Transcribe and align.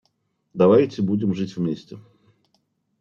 Давайте— 0.55 1.03
будем 1.03 1.35
жить 1.35 1.55
вместе! 1.55 1.99